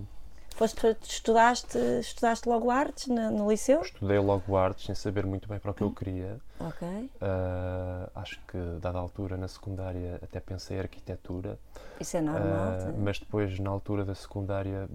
Foste, 0.57 0.97
estudaste, 1.03 1.77
estudaste 2.01 2.49
logo 2.49 2.71
artes 2.71 3.09
no, 3.09 3.31
no, 3.31 3.51
liceu? 3.51 3.83
Estudei 3.83 4.19
logo 4.19 4.57
artes 4.57 4.87
sem 4.87 4.95
saber 4.95 5.27
muito 5.27 5.49
bem 5.49 5.59
para 5.59 5.73
o 5.73 5.75
que 5.75 5.83
eu 5.83 5.91
queria. 5.91 6.39
Ok. 6.59 6.89
Uh, 6.89 8.11
acho 8.15 8.41
que, 8.47 8.57
dada 8.81 8.97
a 8.99 9.01
altura, 9.01 9.37
na 9.37 9.49
secundária, 9.49 10.19
até 10.23 10.41
pensei 10.41 10.77
em 10.79 10.81
arquitetura. 10.81 11.59
Isso 12.01 12.17
é 12.17 12.23
normal. 12.23 12.43
Uh, 12.43 13.03
mas 13.03 13.19
depois, 13.19 13.59
na 13.59 13.69
altura 13.69 14.05
da 14.05 14.15
secundária, 14.15 14.89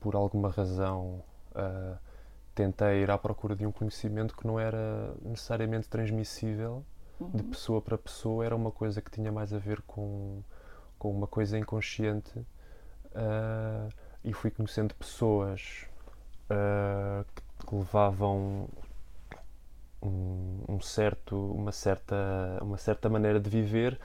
por 0.00 0.16
alguma 0.16 0.50
razão, 0.50 1.22
tentei 2.54 3.02
ir 3.02 3.10
à 3.10 3.16
procura 3.16 3.54
de 3.54 3.64
um 3.64 3.70
conhecimento 3.70 4.36
que 4.36 4.46
não 4.46 4.58
era 4.58 5.14
necessariamente 5.22 5.88
transmissível 5.88 6.84
de 7.20 7.42
pessoa 7.42 7.80
para 7.82 7.98
pessoa 7.98 8.44
era 8.44 8.54
uma 8.54 8.70
coisa 8.70 9.02
que 9.02 9.10
tinha 9.10 9.32
mais 9.32 9.52
a 9.52 9.58
ver 9.58 9.82
com, 9.82 10.42
com 10.98 11.10
uma 11.10 11.26
coisa 11.26 11.58
inconsciente 11.58 12.38
uh, 12.38 13.88
e 14.24 14.32
fui 14.32 14.50
conhecendo 14.50 14.94
pessoas 14.94 15.86
uh, 16.50 17.24
que, 17.34 17.66
que, 17.66 17.74
levavam 17.74 18.68
um, 20.02 20.64
um, 20.68 20.80
certo, 20.80 21.36
uma, 21.52 21.72
certa, 21.72 22.16
uma 22.62 22.78
certa 22.78 23.08
maneira 23.08 23.40
de 23.40 23.50
viver 23.50 23.98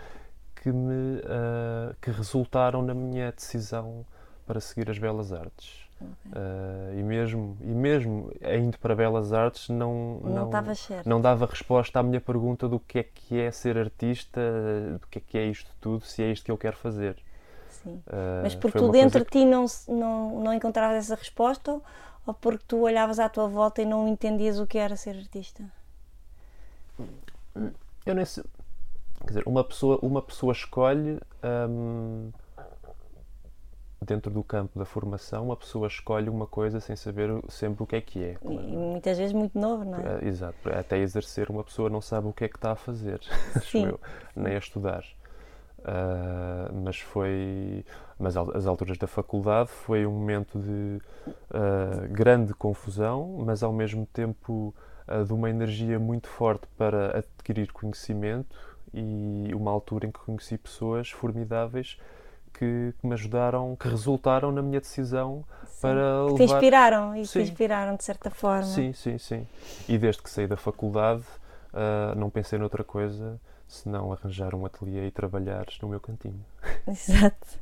que, 0.55 0.71
me, 0.71 1.19
uh, 1.19 1.95
que 2.01 2.09
resultaram 2.09 2.81
na 2.81 2.93
minha 2.93 3.31
decisão 3.31 4.05
para 4.45 4.59
seguir 4.59 4.89
as 4.89 4.97
belas 4.97 5.31
artes. 5.31 5.87
Uh, 6.03 6.97
e 6.97 7.03
mesmo 7.03 7.57
e 7.61 7.67
mesmo 7.67 8.31
indo 8.41 8.77
para 8.79 8.95
belas 8.95 9.31
artes 9.31 9.69
não 9.69 10.19
não, 10.23 10.49
não, 10.49 10.61
não 11.05 11.21
dava 11.21 11.45
resposta 11.45 11.99
à 11.99 12.03
minha 12.03 12.19
pergunta 12.19 12.67
do 12.67 12.79
que 12.79 12.99
é 12.99 13.03
que 13.03 13.39
é 13.39 13.51
ser 13.51 13.77
artista 13.77 14.41
do 14.99 15.07
que 15.07 15.19
é 15.19 15.21
que 15.21 15.37
é 15.37 15.45
isto 15.45 15.69
tudo 15.79 16.03
se 16.05 16.23
é 16.23 16.31
isto 16.31 16.45
que 16.45 16.51
eu 16.51 16.57
quero 16.57 16.75
fazer. 16.77 17.17
Sim. 17.69 18.01
Uh, 18.07 18.43
mas 18.43 18.55
porque 18.55 18.77
tu 18.77 18.89
dentro 18.89 19.23
de 19.23 19.29
ti 19.29 19.45
não, 19.45 19.65
não 19.87 20.43
não 20.43 20.53
encontravas 20.53 20.97
essa 20.97 21.15
resposta 21.15 21.79
ou 22.25 22.33
porque 22.33 22.63
tu 22.67 22.81
olhavas 22.81 23.19
à 23.19 23.29
tua 23.29 23.47
volta 23.47 23.81
e 23.81 23.85
não 23.85 24.07
entendias 24.07 24.59
o 24.59 24.65
que 24.65 24.77
era 24.77 24.95
ser 24.95 25.17
artista? 25.17 25.63
Eu 28.05 28.15
nem 28.15 28.25
sei 28.25 28.43
quer 29.23 29.27
dizer 29.27 29.43
uma 29.45 29.63
pessoa 29.63 29.99
uma 30.01 30.21
pessoa 30.21 30.51
escolhe 30.51 31.19
hum, 31.69 32.31
dentro 34.05 34.31
do 34.31 34.43
campo 34.43 34.77
da 34.77 34.85
formação, 34.85 35.51
a 35.51 35.55
pessoa 35.55 35.87
escolhe 35.87 36.29
uma 36.29 36.47
coisa 36.47 36.79
sem 36.79 36.95
saber 36.95 37.29
sempre 37.49 37.83
o 37.83 37.87
que 37.87 37.95
é 37.95 38.01
que 38.01 38.23
é. 38.23 38.33
Claro. 38.35 38.61
E 38.61 38.77
muitas 38.77 39.17
vezes 39.17 39.33
muito 39.33 39.57
novo, 39.57 39.83
não 39.83 39.99
é? 39.99 40.19
é? 40.23 40.27
Exato. 40.27 40.57
Até 40.69 40.97
exercer, 40.99 41.49
uma 41.49 41.63
pessoa 41.63 41.89
não 41.89 42.01
sabe 42.01 42.27
o 42.27 42.33
que 42.33 42.45
é 42.45 42.47
que 42.47 42.57
está 42.57 42.71
a 42.71 42.75
fazer, 42.75 43.19
Sim. 43.63 43.85
eu, 43.85 43.99
nem 44.35 44.55
a 44.55 44.59
estudar. 44.59 45.03
Uh, 45.79 46.73
mas 46.83 46.97
foi. 46.97 47.85
Mas 48.17 48.37
as 48.37 48.65
alturas 48.65 48.97
da 48.97 49.07
faculdade 49.07 49.69
foi 49.69 50.05
um 50.05 50.11
momento 50.11 50.57
de 50.57 51.01
uh, 51.51 52.07
grande 52.09 52.53
confusão, 52.53 53.43
mas 53.45 53.63
ao 53.63 53.73
mesmo 53.73 54.05
tempo 54.05 54.73
uh, 55.07 55.25
de 55.25 55.33
uma 55.33 55.49
energia 55.49 55.99
muito 55.99 56.29
forte 56.29 56.65
para 56.77 57.17
adquirir 57.17 57.73
conhecimento 57.73 58.55
e 58.93 59.51
uma 59.53 59.71
altura 59.71 60.05
em 60.05 60.11
que 60.11 60.19
conheci 60.19 60.57
pessoas 60.57 61.09
formidáveis 61.09 61.97
que, 62.53 62.93
que, 62.99 63.07
me 63.07 63.13
ajudaram, 63.13 63.75
que 63.75 63.87
resultaram 63.87 64.51
na 64.51 64.61
minha 64.61 64.79
decisão 64.79 65.43
sim, 65.65 65.81
para 65.81 66.25
que 66.27 66.33
levar... 66.33 66.37
te 66.37 66.43
inspiraram 66.43 67.15
e 67.15 67.25
sim. 67.25 67.39
te 67.39 67.49
inspiraram 67.49 67.95
de 67.95 68.03
certa 68.03 68.29
forma. 68.29 68.63
Sim, 68.63 68.93
sim, 68.93 69.17
sim. 69.17 69.47
E 69.87 69.97
desde 69.97 70.21
que 70.21 70.29
saí 70.29 70.47
da 70.47 70.57
faculdade 70.57 71.23
uh, 71.73 72.17
não 72.17 72.29
pensei 72.29 72.57
noutra 72.59 72.83
coisa 72.83 73.39
senão 73.67 74.13
arranjar 74.13 74.53
um 74.53 74.65
ateliê 74.65 75.07
e 75.07 75.11
trabalhar 75.11 75.65
no 75.81 75.89
meu 75.89 75.99
cantinho. 75.99 76.45
Exato. 76.87 77.59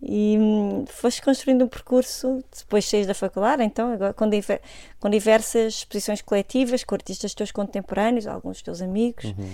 E 0.00 0.36
hum, 0.38 0.84
foste 0.86 1.20
construindo 1.20 1.64
um 1.64 1.68
percurso 1.68 2.44
depois 2.56 2.84
de 2.84 2.90
saís 2.90 3.06
da 3.06 3.14
faculdade, 3.14 3.64
então, 3.64 3.92
agora, 3.92 4.14
com, 4.14 4.28
diver, 4.28 4.62
com 5.00 5.10
diversas 5.10 5.74
exposições 5.74 6.22
coletivas, 6.22 6.84
com 6.84 6.94
artistas 6.94 7.34
teus 7.34 7.50
contemporâneos, 7.50 8.28
alguns 8.28 8.62
teus 8.62 8.80
amigos. 8.80 9.24
Uhum. 9.24 9.50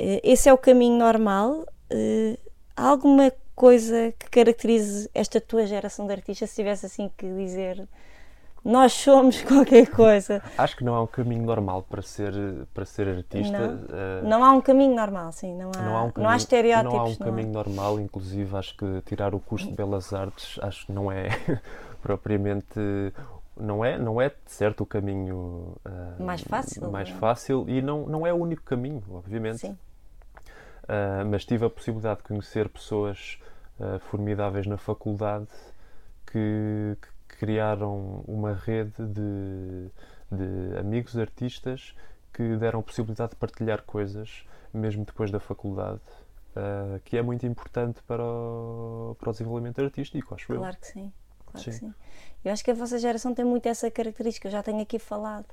Uh, 0.00 0.20
esse 0.22 0.48
é 0.48 0.52
o 0.52 0.58
caminho 0.58 0.98
normal. 0.98 1.66
Uh, 1.92 2.38
há 2.74 2.88
alguma 2.88 3.30
coisa 3.56 4.12
que 4.18 4.30
caracterize 4.30 5.10
esta 5.14 5.40
tua 5.40 5.66
geração 5.66 6.06
de 6.06 6.12
artistas, 6.12 6.50
se 6.50 6.56
tivesse 6.56 6.86
assim 6.86 7.10
que 7.16 7.26
dizer 7.26 7.88
nós 8.66 8.92
somos 8.92 9.40
qualquer 9.46 9.88
coisa. 9.88 10.42
Acho 10.58 10.76
que 10.76 10.84
não 10.84 10.94
há 10.94 11.02
um 11.02 11.06
caminho 11.06 11.44
normal 11.44 11.82
para 11.88 12.02
ser, 12.02 12.34
para 12.74 12.84
ser 12.84 13.08
artista. 13.08 13.58
Não, 13.58 13.74
uh, 13.74 14.28
não 14.28 14.44
há 14.44 14.50
um 14.50 14.60
caminho 14.60 14.94
normal, 14.94 15.30
sim. 15.30 15.54
Não 15.54 15.70
há, 15.74 15.82
não 15.82 15.96
há, 15.96 16.02
um 16.02 16.10
caminho, 16.10 16.28
não 16.28 16.28
há 16.28 16.36
estereótipos. 16.36 16.92
Não 16.92 17.00
há 17.00 17.04
um 17.04 17.14
caminho 17.14 17.52
normal, 17.52 18.00
inclusive 18.00 18.56
acho 18.56 18.76
que 18.76 19.02
tirar 19.06 19.34
o 19.34 19.40
curso 19.40 19.68
de 19.68 19.74
Belas 19.74 20.12
Artes 20.12 20.58
acho 20.62 20.86
que 20.86 20.92
não 20.92 21.10
é 21.10 21.28
propriamente 22.02 22.80
não 23.58 23.84
é 23.84 23.96
não 23.96 24.20
é 24.20 24.30
certo 24.44 24.82
o 24.82 24.86
caminho 24.86 25.76
uh, 25.86 26.22
mais 26.22 26.42
fácil 26.42 26.90
mais 26.90 27.08
não? 27.08 27.16
fácil 27.16 27.64
e 27.68 27.80
não 27.80 28.06
não 28.06 28.26
é 28.26 28.32
o 28.32 28.36
único 28.36 28.62
caminho 28.62 29.02
obviamente 29.10 29.58
Sim. 29.58 29.78
Uh, 30.86 31.26
mas 31.28 31.44
tive 31.44 31.66
a 31.66 31.70
possibilidade 31.70 32.18
de 32.18 32.24
conhecer 32.24 32.68
pessoas 32.68 33.40
uh, 33.80 33.98
formidáveis 33.98 34.66
na 34.66 34.76
faculdade 34.76 35.48
que, 36.26 36.96
que, 37.00 37.36
criaram 37.38 38.22
uma 38.26 38.54
rede 38.54 39.04
de, 39.04 39.90
de 40.30 40.78
amigos 40.78 41.18
artistas 41.18 41.94
que 42.32 42.56
deram 42.56 42.80
a 42.80 42.82
possibilidade 42.82 43.30
de 43.30 43.36
partilhar 43.36 43.82
coisas 43.82 44.46
mesmo 44.72 45.04
depois 45.04 45.30
da 45.30 45.40
faculdade. 45.40 46.00
Uh, 46.56 46.98
que 47.04 47.18
é 47.18 47.22
muito 47.22 47.44
importante 47.44 48.00
para 48.04 48.22
o, 48.22 49.14
para 49.18 49.28
o 49.28 49.32
desenvolvimento 49.32 49.78
artístico, 49.82 50.34
acho 50.34 50.46
claro 50.46 50.60
eu. 50.60 50.62
Claro 50.62 50.76
que 50.78 50.86
sim, 50.86 51.12
claro 51.44 51.64
sim. 51.64 51.70
que 51.70 51.76
sim. 51.76 51.94
Eu 52.44 52.52
acho 52.52 52.64
que 52.64 52.70
a 52.70 52.74
vossa 52.74 52.98
geração 52.98 53.34
tem 53.34 53.44
muito 53.44 53.66
essa 53.66 53.90
característica, 53.90 54.48
eu 54.48 54.52
já 54.52 54.62
tenho 54.62 54.80
aqui 54.80 54.98
falado. 54.98 55.46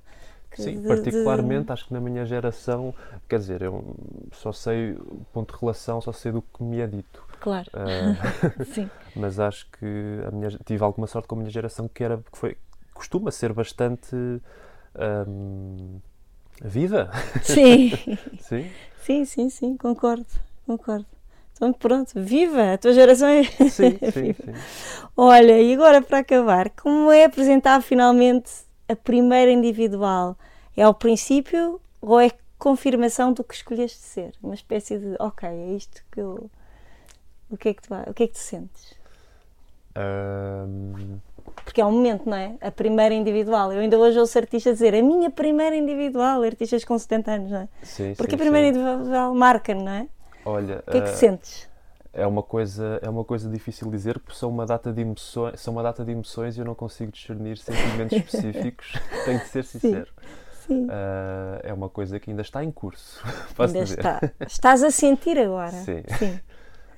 Sim, 0.61 0.81
de, 0.81 0.87
particularmente 0.87 1.67
de... 1.67 1.73
acho 1.73 1.87
que 1.87 1.93
na 1.93 1.99
minha 1.99 2.25
geração, 2.25 2.93
quer 3.27 3.39
dizer, 3.39 3.61
eu 3.61 3.95
só 4.31 4.51
sei, 4.51 4.97
ponto 5.31 5.53
de 5.53 5.59
relação, 5.59 5.99
só 6.01 6.11
sei 6.11 6.31
do 6.31 6.41
que 6.41 6.63
me 6.63 6.79
é 6.79 6.87
dito. 6.87 7.23
Claro. 7.39 7.69
Uh, 7.73 8.63
Sim. 8.65 8.89
Mas 9.15 9.39
acho 9.39 9.67
que 9.71 9.85
a 10.27 10.31
minha, 10.31 10.49
tive 10.65 10.83
alguma 10.83 11.07
sorte 11.07 11.27
com 11.27 11.35
a 11.35 11.37
minha 11.39 11.49
geração 11.49 11.87
que 11.87 12.03
era 12.03 12.17
que 12.17 12.37
foi 12.37 12.57
costuma 12.93 13.31
ser 13.31 13.53
bastante 13.53 14.15
um, 15.27 15.99
viva. 16.61 17.09
Sim. 17.41 17.91
sim. 18.39 18.71
Sim, 19.01 19.25
sim, 19.25 19.49
sim, 19.49 19.77
concordo, 19.77 20.25
concordo. 20.65 21.05
Então, 21.51 21.71
pronto, 21.73 22.11
viva! 22.15 22.73
A 22.73 22.77
tua 22.77 22.93
geração 22.93 23.27
é. 23.27 23.43
Sim, 23.43 23.69
sim, 23.69 24.21
viva. 24.21 24.43
sim. 24.43 25.07
Olha, 25.15 25.61
e 25.61 25.73
agora 25.73 26.01
para 26.01 26.19
acabar, 26.19 26.69
como 26.71 27.11
é 27.11 27.25
apresentar 27.25 27.81
finalmente 27.81 28.51
a 28.93 28.95
primeira 28.95 29.51
individual? 29.51 30.37
É 30.75 30.83
ao 30.83 30.93
princípio 30.93 31.79
ou 32.01 32.19
é 32.19 32.31
confirmação 32.57 33.33
do 33.33 33.43
que 33.43 33.53
escolheste 33.53 33.99
ser? 33.99 34.33
Uma 34.41 34.53
espécie 34.55 34.97
de, 34.97 35.15
ok, 35.19 35.47
é 35.49 35.71
isto 35.73 36.03
que 36.11 36.19
eu. 36.21 36.49
O 37.49 37.57
que 37.57 37.69
é 37.69 37.73
que 37.73 37.81
tu, 37.83 37.93
o 38.07 38.13
que 38.13 38.23
é 38.23 38.27
que 38.27 38.33
tu 38.33 38.39
sentes? 38.39 38.95
Ahm, 39.95 41.19
Porque 41.63 41.79
é 41.81 41.85
um 41.85 41.91
momento, 41.91 42.27
não 42.27 42.35
é? 42.37 42.55
A 42.61 42.71
primeira 42.71 43.13
individual. 43.13 43.71
Eu 43.71 43.79
ainda 43.79 43.97
hoje 43.97 44.17
ouço 44.19 44.37
artistas 44.37 44.73
dizer 44.75 44.95
a 44.95 45.01
minha 45.03 45.29
primeira 45.29 45.75
individual, 45.75 46.41
artistas 46.41 46.83
com 46.83 46.97
70 46.97 47.31
anos, 47.31 47.51
não 47.51 47.59
é? 47.59 47.67
sim, 47.83 48.15
Porque 48.15 48.31
sim, 48.31 48.35
a 48.35 48.39
primeira 48.39 48.73
sim. 48.73 48.79
individual 48.79 49.35
marca, 49.35 49.73
não 49.75 49.91
é? 49.91 50.07
Olha, 50.45 50.83
O 50.87 50.91
que 50.91 50.97
é 50.97 51.01
que 51.01 51.09
ah, 51.09 51.13
sentes? 51.13 51.69
É 52.13 52.25
uma 52.27 52.43
coisa 52.43 52.99
é 53.01 53.09
uma 53.09 53.23
coisa 53.23 53.49
difícil 53.49 53.89
dizer 53.89 54.19
porque 54.19 54.37
são 54.37 54.49
uma 54.49 54.65
data 54.65 54.91
de 54.93 55.01
emoções 55.01 55.59
são 55.59 55.73
uma 55.73 55.81
data 55.83 56.05
de 56.05 56.11
emoções 56.11 56.55
e 56.55 56.59
eu 56.59 56.65
não 56.65 56.75
consigo 56.75 57.11
discernir 57.11 57.57
sentimentos 57.57 58.15
específicos 58.17 58.93
tenho 59.25 59.39
de 59.39 59.47
ser 59.47 59.63
sincero 59.63 60.11
Sim. 60.67 60.87
Ah, 60.89 61.59
é 61.63 61.73
uma 61.73 61.89
coisa 61.89 62.19
que 62.19 62.29
ainda 62.29 62.41
está 62.41 62.63
em 62.63 62.71
curso 62.71 63.21
Ainda 63.59 63.83
dizer 63.83 63.99
está. 63.99 64.21
Estás 64.47 64.81
a 64.81 64.91
sentir 64.91 65.37
agora. 65.37 65.71
Sim. 65.71 66.03
Sim. 66.17 66.39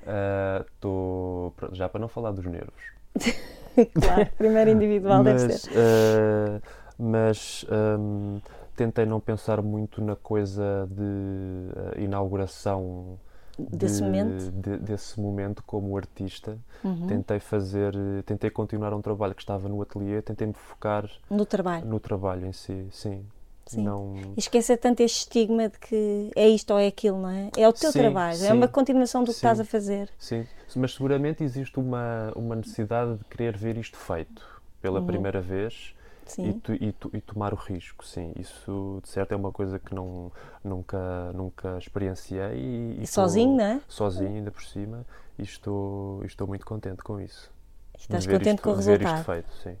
Ah, 0.06 0.64
tô- 0.80 1.52
pronto, 1.56 1.74
já 1.74 1.88
para 1.88 2.00
não 2.00 2.08
falar 2.08 2.30
dos 2.30 2.44
nervos 2.46 2.84
claro. 3.94 4.26
Primeira 4.38 4.70
individual 4.70 5.24
deve 5.24 5.46
mas, 5.48 5.62
ser. 5.62 5.70
ah, 5.76 6.60
mas 6.98 7.66
ahm, 7.68 8.38
tentei 8.76 9.04
não 9.04 9.18
pensar 9.20 9.60
muito 9.62 10.00
na 10.00 10.14
coisa 10.14 10.86
de 10.90 12.02
inauguração 12.04 13.18
Desse 13.58 13.96
de- 13.96 14.02
momento. 14.02 14.50
de- 14.52 14.76
desse 14.78 15.18
momento 15.20 15.62
como 15.64 15.96
artista 15.96 16.58
Uhum. 16.84 17.06
tentei 17.06 17.40
fazer 17.40 17.94
tentei 18.26 18.50
continuar 18.50 18.92
um 18.92 19.00
trabalho 19.00 19.34
que 19.34 19.40
estava 19.42 19.68
no 19.68 19.80
ateliê 19.80 20.20
tentei 20.20 20.46
me 20.46 20.52
focar 20.52 21.08
No 21.30 21.46
trabalho. 21.46 21.86
no 21.86 21.98
trabalho 21.98 22.46
em 22.46 22.52
si 22.52 22.86
sim, 22.90 23.24
Sim. 23.64 23.82
não 23.82 24.14
E 24.36 24.40
esquecer 24.40 24.76
tanto 24.76 25.00
este 25.00 25.20
estigma 25.20 25.68
de 25.70 25.78
que 25.78 26.30
é 26.36 26.46
isto 26.48 26.70
ou 26.72 26.78
é 26.78 26.86
aquilo, 26.86 27.18
não 27.20 27.30
é? 27.30 27.50
É 27.56 27.66
o 27.66 27.72
teu 27.72 27.90
Sim, 27.90 27.98
trabalho, 28.00 28.34
é 28.36 28.48
sim. 28.48 28.52
uma 28.52 28.68
continuação 28.68 29.22
do 29.22 29.26
que 29.30 29.32
estás 29.32 29.58
a 29.58 29.64
fazer. 29.64 30.10
sim 30.18 30.46
mas 30.76 30.92
seguramente 30.94 31.42
existe 31.42 31.78
uma 31.80 32.32
uma 32.36 32.54
necessidade 32.56 33.16
de 33.16 33.24
querer 33.24 33.56
ver 33.56 33.78
isto 33.78 33.96
feito 33.96 34.44
pela 34.82 35.00
Uhum. 35.00 35.06
primeira 35.06 35.40
vez 35.40 35.94
e, 36.38 36.52
tu- 36.54 36.74
e 36.74 36.92
tu- 36.92 37.10
e 37.12 37.20
tomar 37.20 37.52
o 37.52 37.56
risco 37.56 38.04
sim 38.04 38.32
isso 38.36 39.00
de 39.02 39.08
certo 39.08 39.32
é 39.32 39.36
uma 39.36 39.52
coisa 39.52 39.78
que 39.78 39.94
não 39.94 40.30
nunca 40.64 41.32
nunca 41.32 41.78
experienciei 41.78 42.56
e, 42.56 42.96
E 43.00 43.02
estou 43.04 43.24
sozinho, 43.24 43.56
não 43.56 43.64
é? 43.64 43.80
sozinho 43.88 44.30
ainda 44.36 44.50
por 44.50 44.62
cima 44.64 45.04
e 45.38 45.42
estou 45.42 46.24
estou 46.24 46.46
muito 46.46 46.64
contente 46.66 47.02
com 47.02 47.20
isso 47.20 47.50
Estás 47.98 48.26
contente 48.26 48.50
isto- 48.56 48.62
com 48.62 48.70
o 48.70 48.76
de 48.76 48.82
ver 48.82 49.00
resultado. 49.00 49.16
isto 49.18 49.24
feito, 49.32 49.52
sim. 49.62 49.76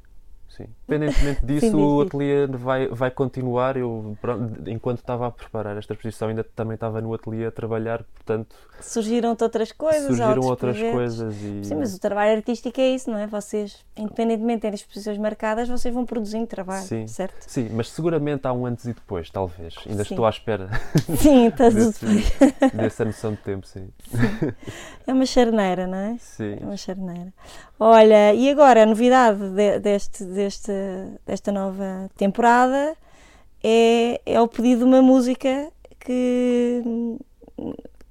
Sim. 0.48 0.66
Independentemente 0.88 1.44
disso, 1.46 1.70
Sim, 1.70 1.74
o 1.74 2.00
ateliê 2.00 2.46
vai, 2.46 2.88
vai 2.88 3.10
continuar. 3.10 3.76
Eu, 3.76 4.16
pronto, 4.20 4.68
enquanto 4.70 4.98
estava 4.98 5.26
a 5.26 5.30
preparar 5.30 5.76
esta 5.76 5.92
exposição, 5.92 6.28
ainda 6.28 6.42
também 6.44 6.74
estava 6.74 7.00
no 7.00 7.12
ateliê 7.12 7.46
a 7.46 7.50
trabalhar, 7.50 8.02
portanto, 8.14 8.56
Surgiram-te 8.80 9.42
outras 9.42 9.72
coisas, 9.72 10.06
surgiram 10.06 10.42
outras 10.42 10.76
projetos. 10.76 10.94
coisas. 10.96 11.34
E... 11.42 11.64
Sim, 11.64 11.74
mas 11.76 11.94
o 11.94 11.98
trabalho 12.00 12.36
artístico 12.36 12.78
é 12.78 12.88
isso, 12.90 13.10
não 13.10 13.18
é? 13.18 13.26
Vocês, 13.26 13.84
independentemente 13.96 14.56
de 14.56 14.60
terem 14.62 14.74
exposições 14.74 15.16
marcadas, 15.18 15.68
vocês 15.68 15.92
vão 15.94 16.04
produzindo 16.04 16.46
trabalho, 16.46 16.84
Sim. 16.84 17.06
certo? 17.06 17.36
Sim, 17.40 17.70
mas 17.72 17.88
seguramente 17.90 18.46
há 18.46 18.52
um 18.52 18.66
antes 18.66 18.84
e 18.84 18.92
depois, 18.92 19.30
talvez. 19.30 19.74
Ainda 19.86 20.04
Sim. 20.04 20.12
estou 20.14 20.26
à 20.26 20.30
espera 20.30 20.68
Sim, 21.18 21.46
estás 21.46 21.74
desse, 21.74 22.04
dessa 22.76 23.04
noção 23.04 23.32
de 23.32 23.38
tempo, 23.38 23.66
sim. 23.66 23.88
É 25.06 25.12
uma 25.12 25.24
charneira, 25.26 25.86
não 25.86 25.98
é? 25.98 26.16
Sim. 26.18 26.58
É 26.60 26.64
uma 26.64 26.76
charneira. 26.76 27.32
Olha, 27.78 28.34
e 28.34 28.50
agora 28.50 28.82
a 28.82 28.86
novidade 28.86 29.38
de- 29.50 29.78
deste, 29.80 30.24
deste, 30.36 30.72
desta 31.26 31.50
nova 31.50 32.10
temporada 32.16 32.96
é, 33.62 34.20
é 34.24 34.40
o 34.40 34.46
pedido 34.46 34.80
de 34.80 34.84
uma 34.84 35.02
música 35.02 35.72
que, 35.98 36.82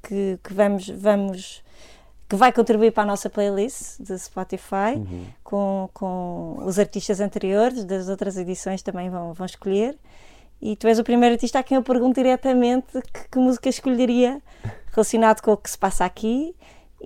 que, 0.04 0.40
que 0.44 0.54
vamos, 0.54 0.90
vamos 0.90 1.64
que 2.28 2.36
vai 2.36 2.52
contribuir 2.52 2.92
para 2.92 3.04
a 3.04 3.06
nossa 3.06 3.30
playlist 3.30 4.00
de 4.00 4.18
Spotify 4.18 4.96
Uhum. 4.98 5.26
com, 5.44 5.90
com 5.94 6.58
os 6.66 6.78
artistas 6.80 7.20
anteriores 7.22 7.86
das 7.86 8.10
outras 8.10 8.38
edições 8.38 8.82
também 8.82 9.10
vão, 9.10 9.34
vão 9.34 9.46
escolher 9.46 9.98
e 10.62 10.76
tu 10.76 10.88
és 10.88 11.00
o 11.00 11.04
primeiro 11.04 11.34
artista 11.36 11.60
a 11.60 11.64
quem 11.64 11.76
eu 11.76 11.84
pergunto 11.84 12.16
diretamente 12.16 13.02
que, 13.14 13.30
que 13.32 13.38
música 13.38 13.70
escolheria 13.70 14.42
relacionado 14.92 15.42
com 15.42 15.52
o 15.52 15.58
que 15.58 15.70
se 15.70 15.78
passa 15.78 16.06
aqui 16.06 16.56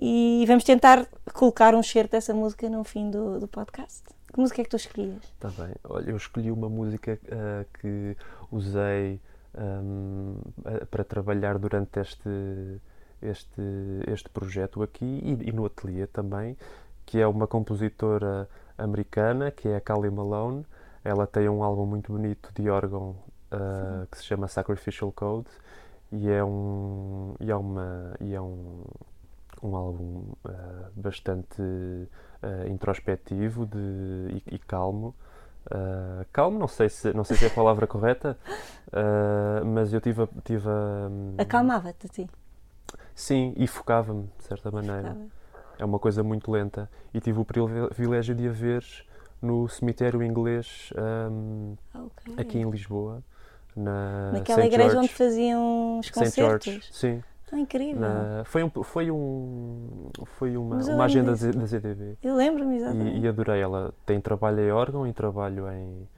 e 0.00 0.44
vamos 0.46 0.64
tentar 0.64 1.06
colocar 1.34 1.74
um 1.74 1.82
certo 1.82 2.12
dessa 2.12 2.32
música 2.32 2.68
no 2.70 2.82
fim 2.84 3.10
do, 3.10 3.38
do 3.40 3.48
podcast. 3.48 4.02
Que 4.32 4.40
música 4.40 4.60
é 4.60 4.64
que 4.64 4.70
tu 4.70 4.76
escolhias? 4.76 5.22
Está 5.24 5.48
bem. 5.48 5.74
Olha, 5.84 6.10
eu 6.10 6.16
escolhi 6.16 6.50
uma 6.50 6.68
música 6.68 7.18
ah, 7.32 7.64
que 7.80 8.16
usei 8.50 9.20
ahm, 9.56 10.36
a- 10.64 10.86
para 10.86 11.02
trabalhar 11.04 11.58
durante 11.58 11.98
este, 11.98 12.28
este, 13.20 13.60
este 14.06 14.28
projeto 14.30 14.82
aqui 14.82 15.04
e, 15.04 15.48
e 15.48 15.52
no 15.52 15.66
ateliê 15.66 16.06
também, 16.06 16.56
que 17.04 17.18
é 17.20 17.26
uma 17.26 17.46
compositora 17.46 18.48
americana, 18.78 19.50
que 19.50 19.68
é 19.68 19.76
a 19.76 19.80
Callie 19.80 20.10
Malone. 20.10 20.64
Ela 21.04 21.26
tem 21.26 21.48
um 21.48 21.62
álbum 21.64 21.86
muito 21.86 22.12
bonito 22.12 22.50
de 22.54 22.68
órgão 22.70 23.16
ah, 23.50 24.06
que 24.10 24.18
se 24.18 24.24
chama 24.24 24.46
Sacrificial 24.46 25.10
Code 25.10 25.48
e 26.12 26.28
é 26.30 26.42
um, 26.44 27.34
e 27.40 27.50
é 27.50 27.56
uma, 27.56 28.14
e 28.20 28.32
é 28.34 28.40
um, 28.40 28.84
um 29.60 29.74
álbum 29.74 30.22
ah, 30.44 30.88
bastante 30.94 31.60
ah, 32.42 32.68
introspectivo 32.68 33.66
de, 33.66 33.78
e, 34.48 34.54
e 34.54 34.58
calmo. 34.58 35.14
Ah, 35.70 36.24
calmo, 36.32 36.58
não 36.58 36.68
sei, 36.68 36.88
se, 36.88 37.12
não 37.12 37.24
sei 37.24 37.36
se 37.36 37.44
é 37.44 37.48
a 37.48 37.50
palavra 37.50 37.86
correta, 37.86 38.36
ah, 38.92 39.62
mas 39.64 39.92
eu 39.92 40.00
tive, 40.00 40.22
a- 40.22 40.28
tive 40.44 40.68
a, 40.68 41.08
hum, 41.10 41.34
Acalmava-te 41.38 42.06
a 42.06 42.08
ti. 42.08 42.30
Sim, 43.14 43.52
e 43.56 43.66
focava-me, 43.66 44.28
de 44.38 44.44
certa 44.44 44.70
maneira. 44.70 45.16
É 45.78 45.84
uma 45.84 45.98
coisa 45.98 46.22
muito 46.22 46.50
lenta. 46.50 46.90
E 47.14 47.20
tive 47.20 47.38
o 47.40 47.44
privilégio 47.44 48.34
de 48.34 48.48
a 48.48 48.52
ver 48.52 48.84
no 49.40 49.68
cemitério 49.68 50.22
inglês 50.22 50.90
hum, 51.30 51.76
Ah, 51.94 52.02
ok. 52.04 52.34
aqui 52.36 52.58
em 52.58 52.70
Lisboa, 52.70 53.22
na 53.76 54.30
Naquela 54.32 54.62
St. 54.62 54.66
igreja 54.74 54.88
George. 54.94 54.98
onde 54.98 55.14
faziam 55.14 55.98
os 55.98 56.10
concertos. 56.10 56.88
Sim. 56.92 57.22
Ah, 57.52 57.58
incrível. 57.58 58.00
Na- 58.00 58.42
foi 58.44 58.62
um, 58.62 58.70
foi 58.82 59.10
um, 59.10 60.10
foi 60.38 60.56
uma, 60.56 60.76
Mas 60.76 60.88
uma 60.88 61.04
agenda 61.04 61.32
disso. 61.32 61.52
da 61.52 61.66
ZDB. 61.66 62.16
Eu 62.22 62.34
lembro-me 62.36 62.76
exatamente. 62.76 63.16
E, 63.18 63.20
e 63.22 63.28
adorei. 63.28 63.60
Ela 63.60 63.92
tem 64.06 64.20
trabalho 64.20 64.60
em 64.60 64.70
órgão 64.70 65.06
e 65.06 65.12
trabalho 65.12 65.70
em. 65.72 66.08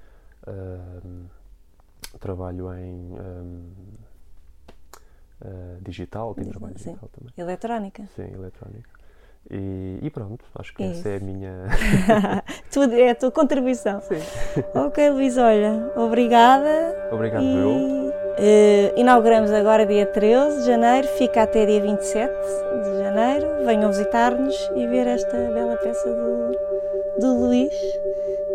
hum, 0.47 1.25
trabalho 2.21 2.73
em. 2.75 3.15
ah, 5.41 5.77
digital, 5.81 6.35
tem 6.35 6.45
trabalho 6.45 6.79
sim. 6.79 6.91
digital 6.91 7.09
também. 7.09 7.33
Eletrónica. 7.37 8.05
Sim, 8.15 8.33
eletrónica. 8.33 8.91
E, 9.51 9.99
e 10.03 10.11
pronto, 10.11 10.45
acho 10.55 10.73
que 10.73 10.83
É 10.83 10.91
essa 10.91 11.09
é 11.09 11.17
a 11.17 11.21
minha. 11.21 11.67
Tudo 12.71 12.95
é 12.95 13.11
a 13.11 13.15
tua 13.15 13.31
contribuição. 13.33 14.01
Ok, 14.75 15.11
Luís, 15.11 15.37
olha, 15.37 15.93
obrigada. 15.97 17.09
Obrigado, 17.11 17.43
e, 17.43 17.57
eu. 17.57 18.02
Eh, 18.39 18.93
inauguramos 18.97 19.53
agora 19.53 19.87
dia 19.87 20.07
13 20.07 20.61
de 20.61 20.67
janeiro, 20.67 21.09
fica 21.09 21.43
até 21.43 21.67
dia 21.67 21.81
27 21.81 22.33
de 22.85 22.99
janeiro. 22.99 23.47
Venham 23.65 23.91
visitar-nos 23.91 24.71
e 24.75 24.87
ver 24.87 25.07
esta 25.07 25.37
bela 25.37 25.77
peça 25.77 26.09
do, 26.09 26.59
do 27.21 27.35
Luís 27.41 27.75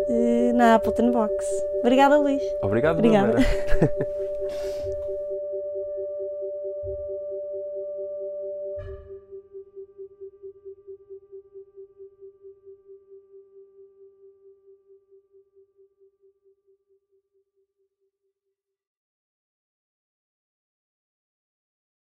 eh, 0.08 0.52
na 0.54 0.74
Appleton 0.74 1.10
Box. 1.10 1.32
Obrigada, 1.80 2.16
Luís. 2.18 2.42
Obrigado, 2.62 2.98
Obrigada. 2.98 3.38